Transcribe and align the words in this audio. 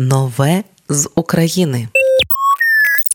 Нове 0.00 0.64
з 0.88 1.10
України. 1.14 1.88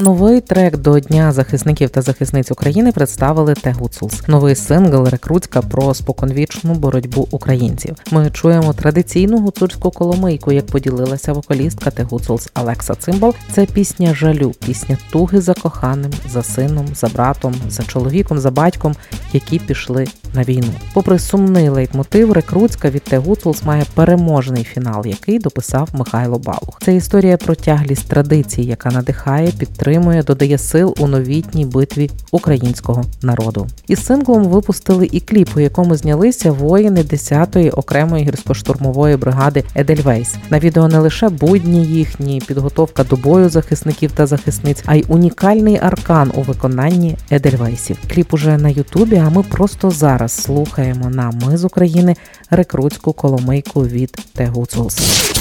Новий 0.00 0.40
трек 0.40 0.76
до 0.76 1.00
Дня 1.00 1.32
захисників 1.32 1.90
та 1.90 2.02
захисниць 2.02 2.50
України 2.50 2.92
представили 2.92 3.52
The 3.52 3.74
Hutsuls. 3.74 4.28
Новий 4.28 4.54
сингл 4.54 5.08
рекрутська 5.08 5.62
про 5.62 5.94
споконвічну 5.94 6.74
боротьбу 6.74 7.28
українців. 7.30 7.96
Ми 8.10 8.30
чуємо 8.30 8.72
традиційну 8.72 9.38
гуцульську 9.38 9.90
коломийку, 9.90 10.52
як 10.52 10.66
поділилася 10.66 11.32
вокалістка 11.32 11.90
The 11.90 12.04
Hutsuls 12.04 12.50
Алекса 12.54 12.94
Цимбал. 12.94 13.34
Це 13.52 13.66
пісня 13.66 14.14
жалю, 14.14 14.54
пісня 14.66 14.98
туги 15.12 15.40
за 15.40 15.54
коханим, 15.54 16.12
за 16.28 16.42
сином, 16.42 16.86
за 16.94 17.08
братом, 17.08 17.54
за 17.68 17.82
чоловіком, 17.82 18.38
за 18.38 18.50
батьком, 18.50 18.94
які 19.32 19.58
пішли 19.58 20.06
на 20.34 20.42
війну. 20.42 20.72
Попри 20.94 21.18
сумний 21.18 21.68
лейтмотив, 21.68 22.32
рекрутська 22.32 22.90
від 22.90 23.02
The 23.10 23.18
Hutsuls 23.18 23.62
має 23.62 23.84
переможний 23.94 24.64
фінал, 24.64 25.06
який 25.06 25.38
дописав 25.38 25.88
Михайло 25.92 26.38
Балух. 26.38 26.78
Це 26.84 26.96
історія 26.96 27.36
про 27.36 27.54
тяглість 27.54 28.08
традицій, 28.08 28.62
яка 28.62 28.90
надихає 28.90 29.50
підтримує 29.58 29.89
підтримує, 29.90 30.22
додає 30.22 30.58
сил 30.58 30.94
у 30.98 31.06
новітній 31.06 31.66
битві 31.66 32.10
українського 32.30 33.04
народу. 33.22 33.66
Із 33.88 34.04
синглом 34.06 34.44
випустили 34.44 35.08
і 35.12 35.20
кліп, 35.20 35.48
у 35.56 35.60
якому 35.60 35.96
знялися 35.96 36.52
воїни 36.52 37.02
10-ї 37.02 37.70
окремої 37.76 38.30
гірсько-штурмової 38.30 39.18
бригади 39.18 39.64
Едельвейс. 39.74 40.34
На 40.50 40.58
відео 40.58 40.88
не 40.88 40.98
лише 40.98 41.28
будні 41.28 41.84
їхні, 41.84 42.42
підготовка 42.46 43.04
до 43.04 43.16
бою 43.16 43.48
захисників 43.48 44.12
та 44.12 44.26
захисниць, 44.26 44.82
а 44.86 44.94
й 44.94 45.04
унікальний 45.08 45.78
аркан 45.82 46.32
у 46.34 46.42
виконанні 46.42 47.16
Едельвейсів. 47.30 47.98
Кліп 48.14 48.34
уже 48.34 48.58
на 48.58 48.68
Ютубі. 48.68 49.16
А 49.16 49.30
ми 49.30 49.42
просто 49.42 49.90
зараз 49.90 50.32
слухаємо 50.32 51.10
на 51.10 51.30
ми 51.30 51.56
з 51.56 51.64
України 51.64 52.16
рекрутську 52.50 53.12
коломийку 53.12 53.84
від 53.84 54.10
Тегуцулс. 54.34 55.39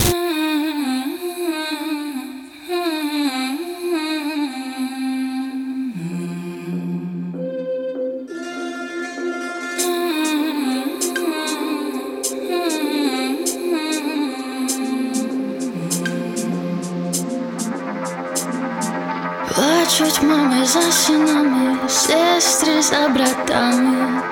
Плачуть 19.99 20.23
мами 20.23 20.65
за 20.65 20.93
синами, 20.93 21.89
сестри 21.89 22.83
за 22.83 23.09
братами, 23.09 24.23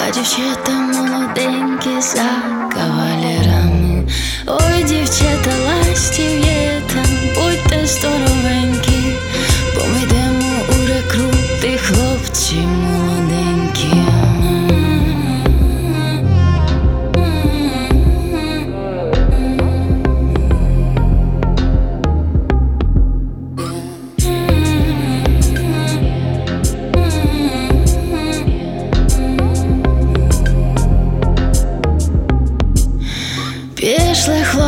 а 0.00 0.10
дівчата 0.10 0.72
молоденькі 0.72 2.00
за 2.00 2.28
кавалерами. 2.74 4.08
Ой, 4.46 4.84
дівчата, 4.84 5.50
ластів'єта, 5.66 5.79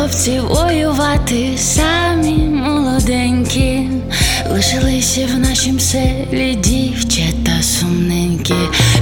Хлопці 0.04 0.40
воювати, 0.40 1.58
самі 1.58 2.36
молоденькі, 2.36 3.88
лишилися 4.52 5.28
в 5.34 5.38
нашім 5.38 5.80
селі 5.80 6.54
дівчата 6.54 7.62
сумненькі. 7.62 8.54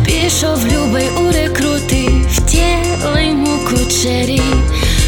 Пішов 0.04 0.66
любий 0.66 1.08
у 1.08 1.32
рекрути, 1.32 2.08
втіли 2.30 3.24
йому 3.28 3.58
кучері, 3.70 4.42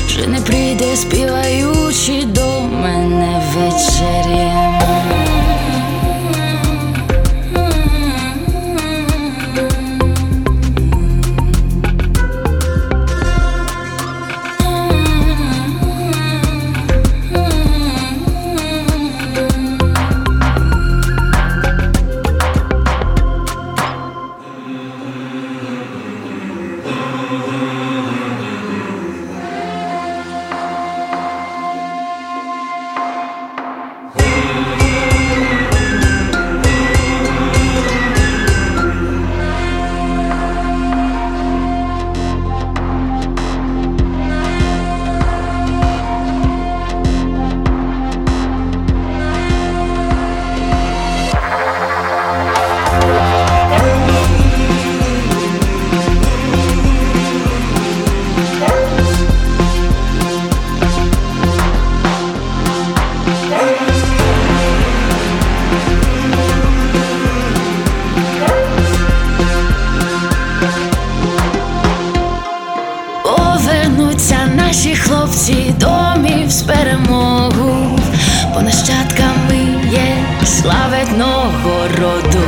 вже 0.06 0.26
не 0.26 0.40
прийде 0.40 0.96
співаючи 0.96 2.26
хлопці 75.44 75.74
з 76.48 76.62
перемогу, 76.62 77.98
бо 78.54 78.62
нащадками 78.62 79.80
є 79.92 80.16
славетного 80.44 81.88
роду. 82.00 82.46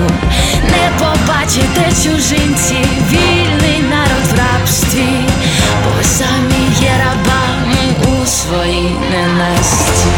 Не 0.62 0.90
побачите 0.98 1.88
чужинці, 2.02 2.76
вільний 3.10 3.82
народ 3.90 4.26
в 4.32 4.38
рабстві, 4.38 5.08
бо 5.84 5.90
ви 5.96 6.04
самі 6.04 6.68
є 6.80 6.92
рабами 6.98 8.22
у 8.22 8.26
своїй 8.26 8.90
ненасті. 9.10 10.08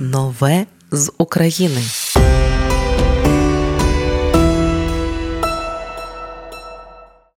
Нове 0.00 0.66
з 0.92 1.12
України. 1.18 1.82